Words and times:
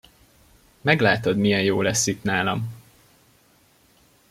Meglátod, 0.81 1.37
milyen 1.37 1.61
jó 1.61 1.81
lesz 1.81 2.07
itt 2.07 2.23
nálam! 2.23 2.73